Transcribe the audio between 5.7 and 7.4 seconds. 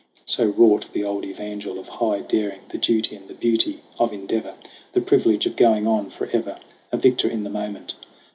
on forever, A victor